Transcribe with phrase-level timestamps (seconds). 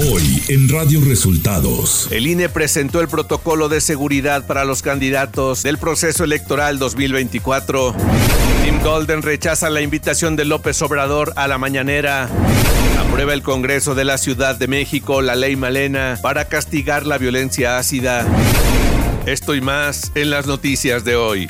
[0.00, 2.06] Hoy en Radio Resultados.
[2.12, 7.96] El INE presentó el protocolo de seguridad para los candidatos del proceso electoral 2024.
[8.62, 12.28] Tim Golden rechaza la invitación de López Obrador a la mañanera.
[13.00, 17.76] Aprueba el Congreso de la Ciudad de México la ley Malena para castigar la violencia
[17.76, 18.24] ácida.
[19.26, 21.48] Esto y más en las noticias de hoy.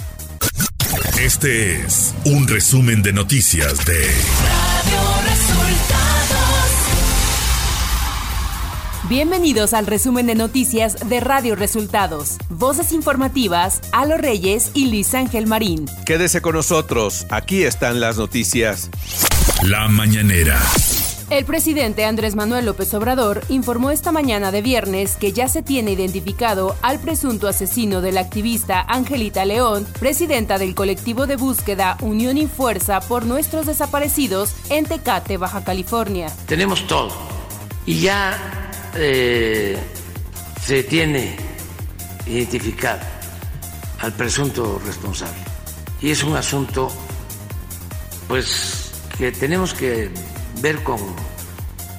[1.20, 4.08] Este es un resumen de noticias de
[9.08, 12.36] Bienvenidos al resumen de noticias de Radio Resultados.
[12.50, 15.86] Voces informativas, Alo Reyes y Luis Ángel Marín.
[16.04, 18.90] Quédese con nosotros, aquí están las noticias.
[19.62, 20.60] La mañanera.
[21.30, 25.92] El presidente Andrés Manuel López Obrador informó esta mañana de viernes que ya se tiene
[25.92, 32.36] identificado al presunto asesino de la activista Angelita León, presidenta del colectivo de búsqueda Unión
[32.36, 36.30] y Fuerza por Nuestros Desaparecidos en Tecate, Baja California.
[36.46, 37.10] Tenemos todo
[37.86, 39.78] y ya eh,
[40.60, 41.36] se tiene
[42.26, 43.00] identificado
[44.00, 45.38] al presunto responsable.
[46.00, 46.90] Y es un asunto,
[48.28, 50.10] pues, que tenemos que
[50.60, 51.00] ver con,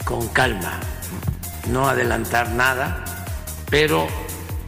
[0.05, 0.79] con calma,
[1.69, 3.03] no adelantar nada,
[3.69, 4.07] pero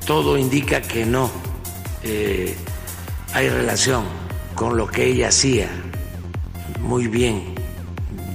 [0.06, 1.32] todo indica que no
[2.04, 2.56] eh,
[3.34, 4.04] hay relación
[4.56, 5.70] con lo que ella hacía
[6.80, 7.56] muy bien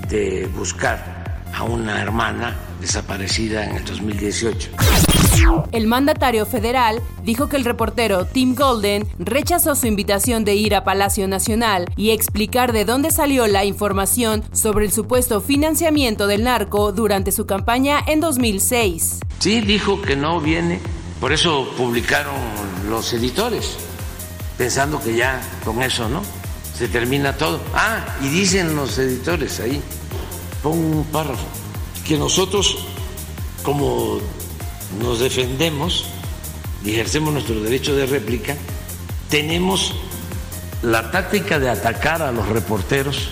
[0.08, 4.70] de buscar a una hermana desaparecida en el 2018.
[5.72, 10.84] El mandatario federal dijo que el reportero Tim Golden rechazó su invitación de ir a
[10.84, 16.92] Palacio Nacional y explicar de dónde salió la información sobre el supuesto financiamiento del narco
[16.92, 19.20] durante su campaña en 2006.
[19.38, 20.80] Sí, dijo que no viene,
[21.20, 22.34] por eso publicaron
[22.88, 23.76] los editores,
[24.56, 26.22] pensando que ya con eso, ¿no?
[26.74, 27.60] Se termina todo.
[27.74, 29.80] Ah, y dicen los editores ahí,
[30.62, 31.55] pon un párrafo
[32.06, 32.78] que nosotros,
[33.62, 34.20] como
[35.00, 36.04] nos defendemos
[36.84, 38.56] y ejercemos nuestro derecho de réplica,
[39.28, 39.94] tenemos
[40.82, 43.30] la táctica de atacar a los reporteros.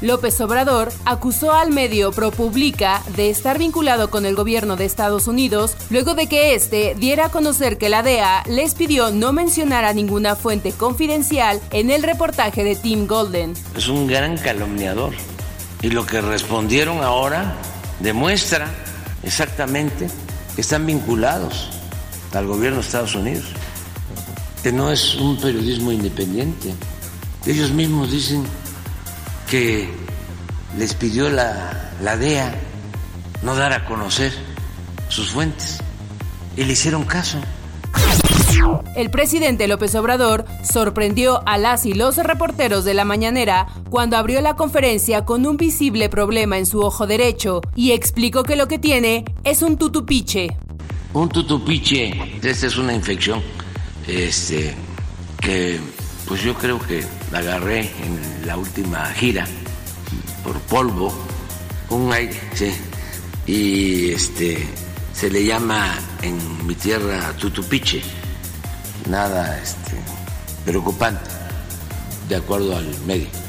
[0.00, 5.76] López Obrador acusó al medio ProPublica de estar vinculado con el gobierno de Estados Unidos
[5.90, 9.92] luego de que éste diera a conocer que la DEA les pidió no mencionar a
[9.92, 13.54] ninguna fuente confidencial en el reportaje de Tim Golden.
[13.76, 15.12] Es un gran calumniador
[15.84, 17.56] y lo que respondieron ahora
[18.00, 18.70] demuestra
[19.22, 20.08] exactamente
[20.54, 21.68] que están vinculados
[22.32, 23.44] al gobierno de Estados Unidos,
[24.62, 26.74] que no es un periodismo independiente.
[27.44, 28.44] Ellos mismos dicen
[29.50, 29.90] que
[30.78, 32.54] les pidió la, la DEA
[33.42, 34.32] no dar a conocer
[35.10, 35.80] sus fuentes
[36.56, 37.38] y le hicieron caso.
[38.96, 44.40] El presidente López Obrador sorprendió a las y los reporteros de la mañanera cuando abrió
[44.40, 48.80] la conferencia con un visible problema en su ojo derecho y explicó que lo que
[48.80, 50.48] tiene es un tutupiche.
[51.12, 53.40] Un tutupiche, esta es una infección
[54.08, 54.74] este,
[55.40, 55.78] que
[56.26, 59.46] pues yo creo que la agarré en la última gira
[60.42, 61.14] por polvo,
[61.90, 62.72] un aire, sí,
[63.46, 64.66] y este
[65.12, 68.02] se le llama en mi tierra tutupiche
[69.08, 69.96] nada este,
[70.64, 71.30] preocupante,
[72.28, 73.43] de acuerdo al medio.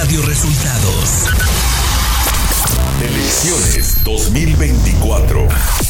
[0.00, 1.28] Radio Resultados.
[3.00, 5.83] Elecciones 2024.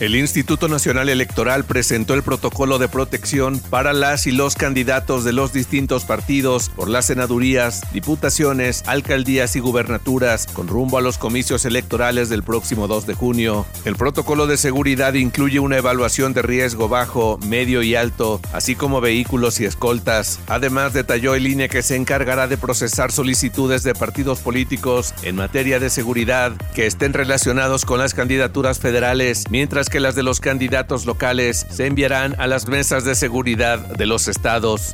[0.00, 5.34] El Instituto Nacional Electoral presentó el protocolo de protección para las y los candidatos de
[5.34, 11.66] los distintos partidos por las senadurías, diputaciones, alcaldías y gubernaturas con rumbo a los comicios
[11.66, 13.66] electorales del próximo 2 de junio.
[13.84, 19.02] El protocolo de seguridad incluye una evaluación de riesgo bajo, medio y alto, así como
[19.02, 20.40] vehículos y escoltas.
[20.46, 25.78] Además, detalló el INE que se encargará de procesar solicitudes de partidos políticos en materia
[25.78, 31.04] de seguridad que estén relacionados con las candidaturas federales, mientras que las de los candidatos
[31.04, 34.92] locales se enviarán a las mesas de seguridad de los estados.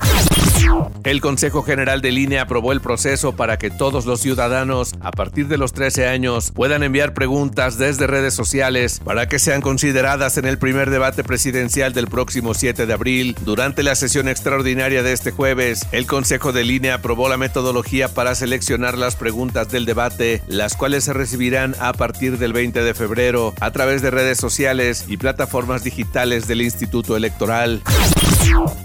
[1.05, 5.49] El Consejo General de Línea aprobó el proceso para que todos los ciudadanos a partir
[5.49, 10.47] de los 13 años puedan enviar preguntas desde redes sociales para que sean consideradas en
[10.47, 13.37] el primer debate presidencial del próximo 7 de abril.
[13.45, 18.35] Durante la sesión extraordinaria de este jueves, el Consejo de Línea aprobó la metodología para
[18.35, 23.55] seleccionar las preguntas del debate, las cuales se recibirán a partir del 20 de febrero
[23.61, 27.83] a través de redes sociales y plataformas digitales del Instituto Electoral.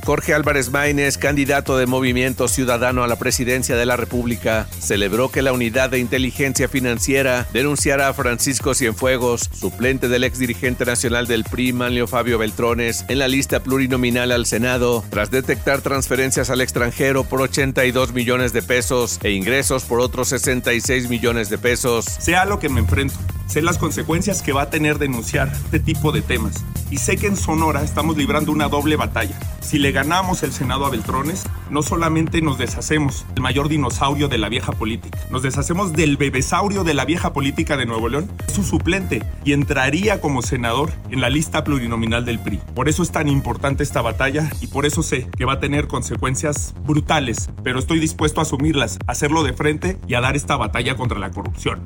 [0.03, 5.41] Jorge Álvarez Maínez, candidato de Movimiento Ciudadano a la presidencia de la República, celebró que
[5.41, 11.43] la Unidad de Inteligencia Financiera denunciara a Francisco Cienfuegos, suplente del ex dirigente nacional del
[11.43, 17.23] PRI, Manlio Fabio Beltrones, en la lista plurinominal al Senado, tras detectar transferencias al extranjero
[17.23, 22.05] por 82 millones de pesos e ingresos por otros 66 millones de pesos.
[22.05, 23.15] Sea lo que me enfrento
[23.47, 26.63] Sé las consecuencias que va a tener denunciar este tipo de temas.
[26.89, 29.37] Y sé que en Sonora estamos librando una doble batalla.
[29.61, 34.37] Si le ganamos el Senado a Beltrones, no solamente nos deshacemos del mayor dinosaurio de
[34.37, 38.63] la vieja política, nos deshacemos del bebesaurio de la vieja política de Nuevo León, su
[38.63, 42.59] suplente, y entraría como senador en la lista plurinominal del PRI.
[42.75, 45.87] Por eso es tan importante esta batalla y por eso sé que va a tener
[45.87, 50.57] consecuencias brutales, pero estoy dispuesto a asumirlas, a hacerlo de frente y a dar esta
[50.57, 51.83] batalla contra la corrupción.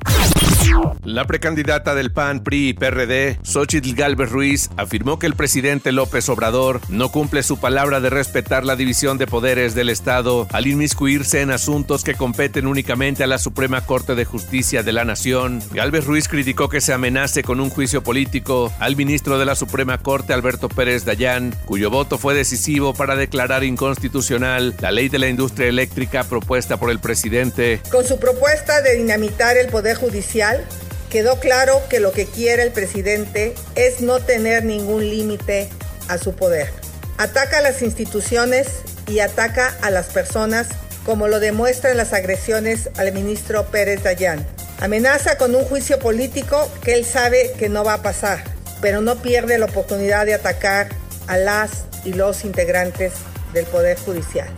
[1.04, 1.26] La
[1.56, 6.82] precandidata del PAN, PRI y PRD, Xochitl Galvez Ruiz, afirmó que el presidente López Obrador
[6.90, 11.50] no cumple su palabra de respetar la división de poderes del Estado al inmiscuirse en
[11.50, 15.62] asuntos que competen únicamente a la Suprema Corte de Justicia de la Nación.
[15.72, 19.96] Galvez Ruiz criticó que se amenace con un juicio político al ministro de la Suprema
[19.96, 25.28] Corte, Alberto Pérez Dayán, cuyo voto fue decisivo para declarar inconstitucional la ley de la
[25.28, 27.80] industria eléctrica propuesta por el presidente.
[27.90, 30.62] Con su propuesta de dinamitar el Poder Judicial,
[31.10, 35.68] quedó claro que lo que quiere el presidente es no tener ningún límite
[36.08, 36.70] a su poder.
[37.18, 38.66] Ataca a las instituciones
[39.08, 40.68] y ataca a las personas
[41.04, 44.44] como lo demuestran las agresiones al ministro Pérez Dayán.
[44.80, 48.42] Amenaza con un juicio político que él sabe que no va a pasar,
[48.80, 50.88] pero no pierde la oportunidad de atacar
[51.28, 53.12] a las y los integrantes
[53.52, 54.48] del Poder Judicial.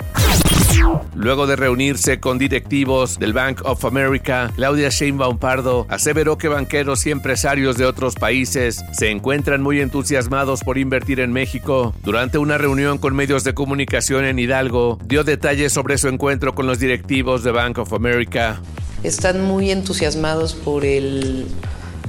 [1.15, 7.05] Luego de reunirse con directivos del Bank of America, Claudia Sheinbaum Pardo aseveró que banqueros
[7.07, 11.93] y empresarios de otros países se encuentran muy entusiasmados por invertir en México.
[12.05, 16.67] Durante una reunión con medios de comunicación en Hidalgo, dio detalles sobre su encuentro con
[16.67, 18.63] los directivos de Bank of America.
[19.03, 21.47] Están muy entusiasmados por el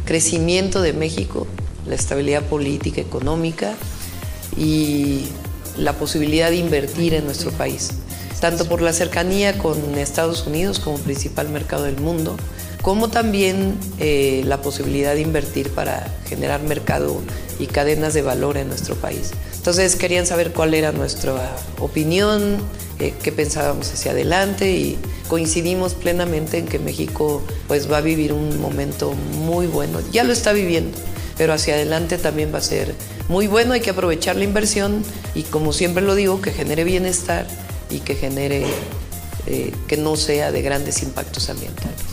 [0.05, 1.47] crecimiento de México,
[1.87, 3.73] la estabilidad política, económica
[4.55, 5.25] y
[5.77, 7.91] la posibilidad de invertir en nuestro país
[8.39, 12.37] tanto por la cercanía con Estados Unidos como principal mercado del mundo,
[12.81, 17.21] como también eh, la posibilidad de invertir para generar mercado
[17.59, 19.31] y cadenas de valor en nuestro país.
[19.57, 22.57] Entonces querían saber cuál era nuestra opinión,
[22.99, 24.97] eh, qué pensábamos hacia adelante y
[25.27, 29.11] coincidimos plenamente en que México pues va a vivir un momento
[29.45, 29.99] muy bueno.
[30.11, 30.97] Ya lo está viviendo,
[31.37, 32.95] pero hacia adelante también va a ser
[33.27, 33.73] muy bueno.
[33.73, 35.03] Hay que aprovechar la inversión
[35.35, 37.45] y como siempre lo digo, que genere bienestar
[37.89, 38.65] y que genere,
[39.47, 42.08] eh, que no sea de grandes impactos ambientales.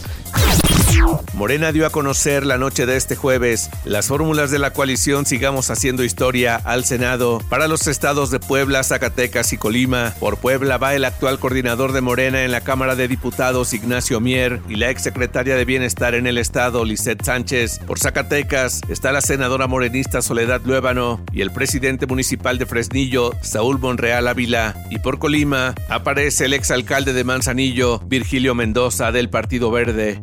[1.34, 5.70] Morena dio a conocer la noche de este jueves las fórmulas de la coalición Sigamos
[5.70, 10.14] Haciendo Historia al Senado para los estados de Puebla, Zacatecas y Colima.
[10.18, 14.60] Por Puebla va el actual coordinador de Morena en la Cámara de Diputados, Ignacio Mier,
[14.68, 17.80] y la exsecretaria de Bienestar en el estado, Lisette Sánchez.
[17.86, 23.78] Por Zacatecas está la senadora morenista Soledad Luébano y el presidente municipal de Fresnillo, Saúl
[23.78, 24.74] Monreal Ávila.
[24.90, 30.20] Y por Colima aparece el exalcalde de Manzanillo, Virgilio Mendoza, del Partido Verde.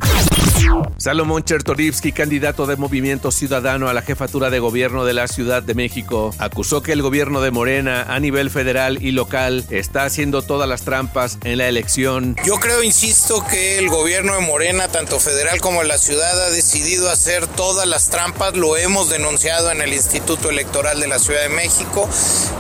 [0.98, 5.74] Salomón Chertorivsky, candidato de Movimiento Ciudadano a la jefatura de gobierno de la Ciudad de
[5.74, 10.70] México, acusó que el gobierno de Morena a nivel federal y local está haciendo todas
[10.70, 12.36] las trampas en la elección.
[12.46, 17.10] Yo creo, insisto, que el gobierno de Morena, tanto federal como la ciudad, ha decidido
[17.10, 18.56] hacer todas las trampas.
[18.56, 22.08] Lo hemos denunciado en el Instituto Electoral de la Ciudad de México.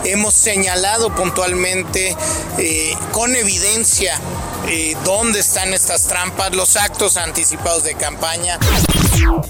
[0.03, 2.15] Hemos señalado puntualmente,
[2.57, 4.19] eh, con evidencia,
[4.67, 8.57] eh, dónde están estas trampas, los actos anticipados de campaña.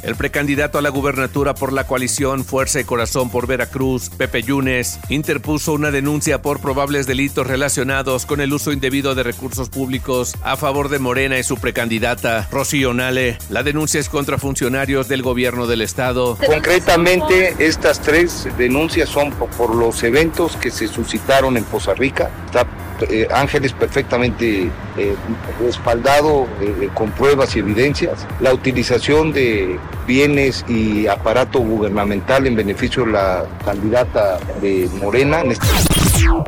[0.04, 5.00] El precandidato a la gubernatura por la coalición Fuerza y Corazón por Veracruz, Pepe Yunes,
[5.10, 10.58] interpuso una denuncia por probables delitos relacionados con el uso indebido de recursos públicos a
[10.58, 13.38] favor de Morena y su precandidata, Rocío Nale.
[13.50, 16.38] La denuncia es contra funcionarios del gobierno del estado.
[16.46, 22.30] Concretamente, estas tres denuncias son por los eventos que se suscitaron en Poza Rica.
[22.46, 22.68] Está
[23.10, 25.16] eh, Ángeles perfectamente eh,
[25.60, 33.06] respaldado eh, con pruebas y evidencias, la utilización de bienes y aparato gubernamental en beneficio
[33.06, 35.42] de la candidata de Morena.
[35.42, 35.68] Este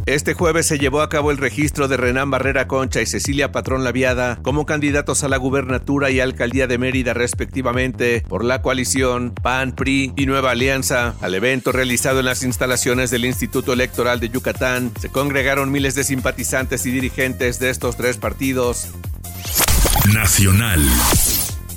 [0.06, 3.84] este jueves se llevó a cabo el registro de Renán Barrera Concha y Cecilia Patrón
[3.84, 9.74] Laviada como candidatos a la gubernatura y alcaldía de Mérida respectivamente por la coalición PAN,
[9.74, 11.16] PRI y Nueva Alianza.
[11.22, 16.04] Al evento realizado en las instalaciones del Instituto Electoral de Yucatán se congregaron miles de
[16.04, 18.90] simpatizantes y dirigentes de estos tres partidos.
[20.14, 20.82] Nacional.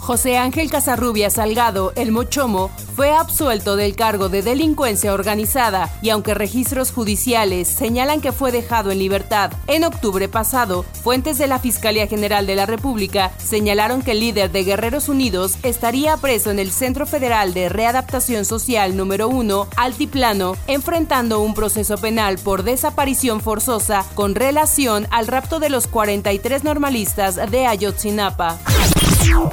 [0.09, 6.33] José Ángel Casarrubia Salgado, el Mochomo, fue absuelto del cargo de delincuencia organizada y aunque
[6.33, 12.07] registros judiciales señalan que fue dejado en libertad en octubre pasado, fuentes de la Fiscalía
[12.07, 16.71] General de la República señalaron que el líder de Guerreros Unidos estaría preso en el
[16.71, 24.07] Centro Federal de Readaptación Social número 1, Altiplano, enfrentando un proceso penal por desaparición forzosa
[24.15, 28.59] con relación al rapto de los 43 normalistas de Ayotzinapa.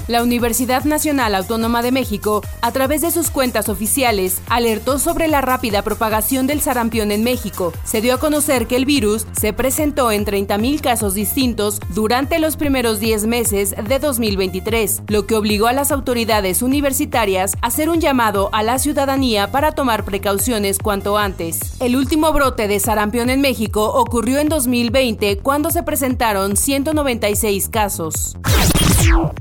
[0.07, 5.41] La Universidad Nacional Autónoma de México, a través de sus cuentas oficiales, alertó sobre la
[5.41, 7.73] rápida propagación del sarampión en México.
[7.83, 12.55] Se dio a conocer que el virus se presentó en 30.000 casos distintos durante los
[12.55, 17.99] primeros 10 meses de 2023, lo que obligó a las autoridades universitarias a hacer un
[17.99, 21.59] llamado a la ciudadanía para tomar precauciones cuanto antes.
[21.79, 28.37] El último brote de sarampión en México ocurrió en 2020 cuando se presentaron 196 casos.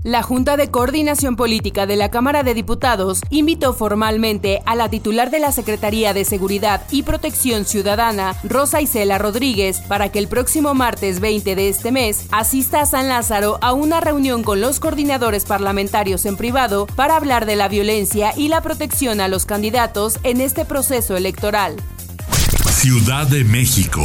[0.02, 5.30] La Junta de Coordinación Política de la Cámara de Diputados invitó formalmente a la titular
[5.30, 10.74] de la Secretaría de Seguridad y Protección Ciudadana, Rosa Isela Rodríguez, para que el próximo
[10.74, 15.44] martes 20 de este mes asista a San Lázaro a una reunión con los coordinadores
[15.44, 20.40] parlamentarios en privado para hablar de la violencia y la protección a los candidatos en
[20.40, 21.76] este proceso electoral.
[22.70, 24.02] Ciudad de México.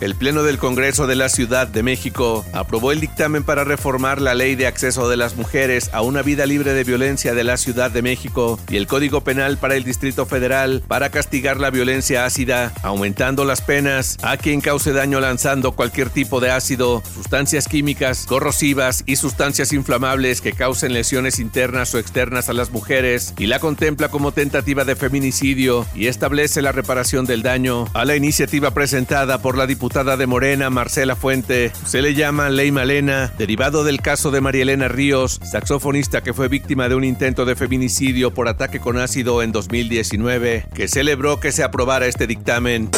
[0.00, 4.34] El Pleno del Congreso de la Ciudad de México aprobó el dictamen para reformar la
[4.34, 7.90] Ley de Acceso de las Mujeres a una vida libre de violencia de la Ciudad
[7.90, 12.72] de México y el Código Penal para el Distrito Federal para castigar la violencia ácida,
[12.82, 19.02] aumentando las penas a quien cause daño lanzando cualquier tipo de ácido, sustancias químicas, corrosivas
[19.04, 24.08] y sustancias inflamables que causen lesiones internas o externas a las mujeres y la contempla
[24.08, 27.84] como tentativa de feminicidio y establece la reparación del daño.
[27.92, 32.70] A la iniciativa presentada por la diputada de Morena, Marcela Fuente, se le llama Ley
[32.70, 37.44] Malena, derivado del caso de María Elena Ríos, saxofonista que fue víctima de un intento
[37.44, 42.88] de feminicidio por ataque con ácido en 2019, que celebró que se aprobara este dictamen.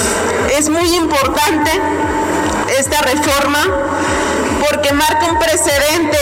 [0.56, 1.70] Es muy importante
[2.78, 3.64] esta reforma
[4.70, 6.18] porque marca un precedente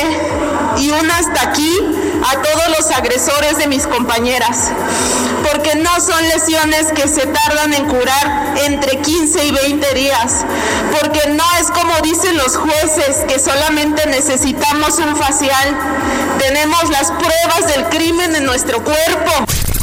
[0.78, 1.78] y un hasta aquí
[2.26, 4.70] a todos los agresores de mis compañeras,
[5.50, 10.44] porque no son lesiones que se tardan en curar entre 15 y 20 días,
[11.00, 15.76] porque no es como dicen los jueces que solamente necesitamos un facial,
[16.38, 19.32] tenemos las pruebas del crimen en nuestro cuerpo.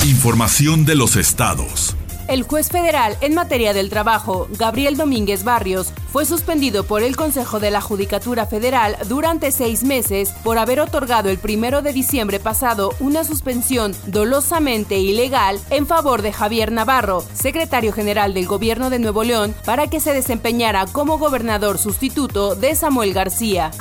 [0.04, 1.96] Información de los estados.
[2.28, 7.62] El juez federal en materia del trabajo, Gabriel Domínguez Barrios, fue suspendido por el Consejo
[7.62, 12.94] de la Judicatura Federal durante seis meses por haber otorgado el primero de diciembre pasado
[13.00, 19.24] una suspensión dolosamente ilegal en favor de Javier Navarro, secretario general del Gobierno de Nuevo
[19.24, 23.72] León, para que se desempeñara como gobernador sustituto de Samuel García.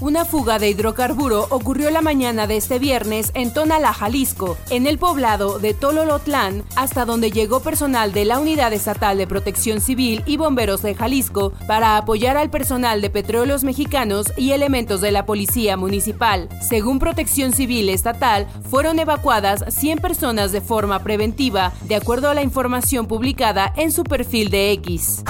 [0.00, 4.98] Una fuga de hidrocarburo ocurrió la mañana de este viernes en Tonalá, Jalisco, en el
[4.98, 10.36] poblado de Tololotlán, hasta donde llegó personal de la Unidad Estatal de Protección Civil y
[10.36, 15.76] Bomberos de Jalisco para apoyar al personal de Petróleos Mexicanos y elementos de la Policía
[15.76, 16.48] Municipal.
[16.66, 22.42] Según Protección Civil Estatal, fueron evacuadas 100 personas de forma preventiva, de acuerdo a la
[22.42, 25.22] información publicada en su perfil de X.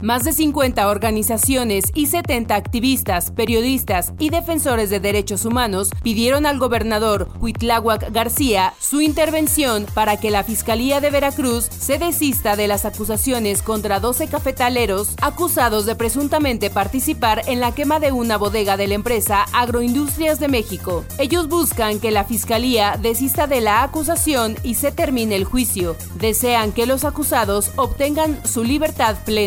[0.00, 6.58] Más de 50 organizaciones y 70 activistas, periodistas y defensores de derechos humanos pidieron al
[6.58, 12.84] gobernador Huitláhuac García su intervención para que la Fiscalía de Veracruz se desista de las
[12.84, 18.86] acusaciones contra 12 cafetaleros acusados de presuntamente participar en la quema de una bodega de
[18.86, 21.04] la empresa Agroindustrias de México.
[21.18, 25.96] Ellos buscan que la Fiscalía desista de la acusación y se termine el juicio.
[26.14, 29.39] Desean que los acusados obtengan su libertad plena.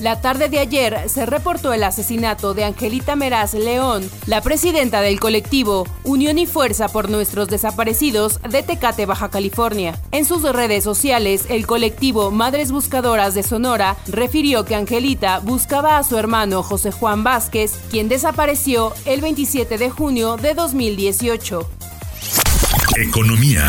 [0.00, 5.20] La tarde de ayer se reportó el asesinato de Angelita Meraz León, la presidenta del
[5.20, 9.98] colectivo Unión y Fuerza por Nuestros Desaparecidos de Tecate, Baja California.
[10.10, 16.04] En sus redes sociales, el colectivo Madres Buscadoras de Sonora refirió que Angelita buscaba a
[16.04, 21.70] su hermano José Juan Vázquez, quien desapareció el 27 de junio de 2018.
[22.96, 23.64] Economía.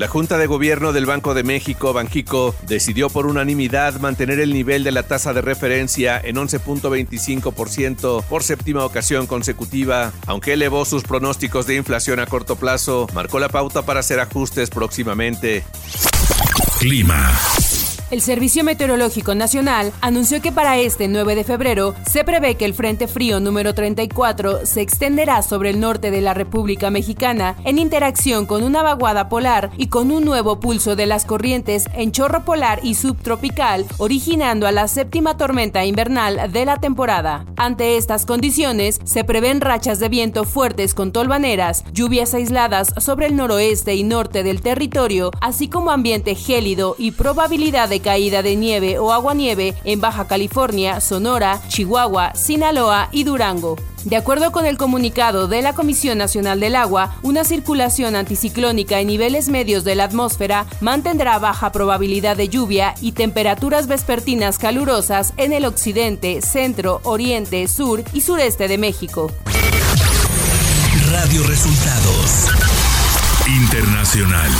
[0.00, 4.82] La Junta de Gobierno del Banco de México, Banjico, decidió por unanimidad mantener el nivel
[4.82, 11.66] de la tasa de referencia en 11.25% por séptima ocasión consecutiva, aunque elevó sus pronósticos
[11.66, 15.64] de inflación a corto plazo, marcó la pauta para hacer ajustes próximamente.
[16.78, 17.30] Clima.
[18.10, 22.74] El Servicio Meteorológico Nacional anunció que para este 9 de febrero se prevé que el
[22.74, 28.46] Frente Frío número 34 se extenderá sobre el norte de la República Mexicana en interacción
[28.46, 32.80] con una vaguada polar y con un nuevo pulso de las corrientes en chorro polar
[32.82, 37.46] y subtropical, originando a la séptima tormenta invernal de la temporada.
[37.56, 43.36] Ante estas condiciones, se prevén rachas de viento fuertes con tolvaneras, lluvias aisladas sobre el
[43.36, 48.98] noroeste y norte del territorio, así como ambiente gélido y probabilidad de caída de nieve
[48.98, 53.76] o aguanieve en Baja California, Sonora, Chihuahua, Sinaloa y Durango.
[54.04, 59.08] De acuerdo con el comunicado de la Comisión Nacional del Agua, una circulación anticiclónica en
[59.08, 65.52] niveles medios de la atmósfera mantendrá baja probabilidad de lluvia y temperaturas vespertinas calurosas en
[65.52, 69.30] el occidente, centro, oriente, sur y sureste de México.
[71.10, 72.46] Radio Resultados
[73.46, 74.50] Internacional.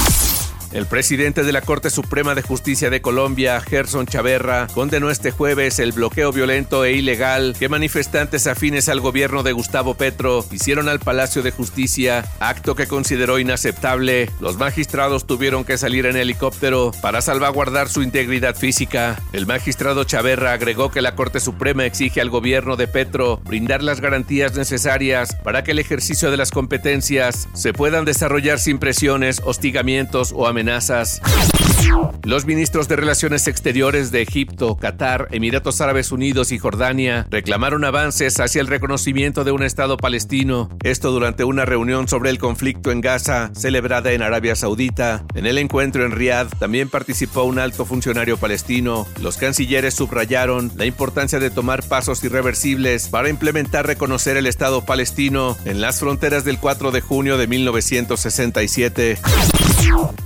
[0.72, 5.80] El presidente de la Corte Suprema de Justicia de Colombia, Gerson Chaverra, condenó este jueves
[5.80, 11.00] el bloqueo violento e ilegal que manifestantes afines al gobierno de Gustavo Petro hicieron al
[11.00, 14.30] Palacio de Justicia, acto que consideró inaceptable.
[14.38, 19.20] Los magistrados tuvieron que salir en helicóptero para salvaguardar su integridad física.
[19.32, 24.00] El magistrado Chaverra agregó que la Corte Suprema exige al gobierno de Petro brindar las
[24.00, 30.32] garantías necesarias para que el ejercicio de las competencias se puedan desarrollar sin presiones, hostigamientos
[30.32, 31.22] o amenazas amenazas.
[32.22, 38.38] Los ministros de Relaciones Exteriores de Egipto, Qatar, Emiratos Árabes Unidos y Jordania reclamaron avances
[38.40, 43.00] hacia el reconocimiento de un Estado palestino, esto durante una reunión sobre el conflicto en
[43.00, 45.24] Gaza celebrada en Arabia Saudita.
[45.34, 49.06] En el encuentro en Riad también participó un alto funcionario palestino.
[49.22, 55.56] Los cancilleres subrayaron la importancia de tomar pasos irreversibles para implementar reconocer el Estado palestino
[55.64, 59.18] en las fronteras del 4 de junio de 1967.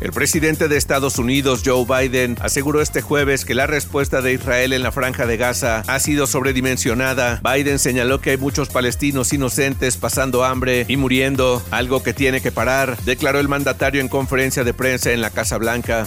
[0.00, 4.72] El presidente de Estados Unidos, Joe Biden, aseguró este jueves que la respuesta de Israel
[4.72, 7.40] en la franja de Gaza ha sido sobredimensionada.
[7.42, 12.52] Biden señaló que hay muchos palestinos inocentes pasando hambre y muriendo, algo que tiene que
[12.52, 16.06] parar, declaró el mandatario en conferencia de prensa en la Casa Blanca.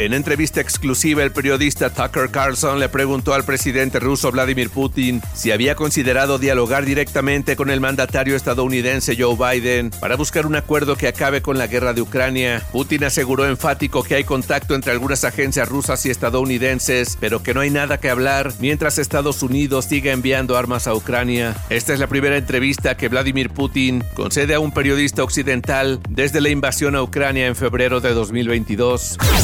[0.00, 5.50] En entrevista exclusiva, el periodista Tucker Carlson le preguntó al presidente ruso Vladimir Putin si
[5.50, 11.06] había considerado dialogar directamente con el mandatario estadounidense Joe Biden para buscar un acuerdo que
[11.06, 12.62] acabe con la guerra de Ucrania.
[12.72, 17.60] Putin aseguró enfático que hay contacto entre algunas agencias rusas y estadounidenses, pero que no
[17.60, 21.54] hay nada que hablar mientras Estados Unidos siga enviando armas a Ucrania.
[21.68, 26.48] Esta es la primera entrevista que Vladimir Putin concede a un periodista occidental desde la
[26.48, 29.18] invasión a Ucrania en febrero de 2022.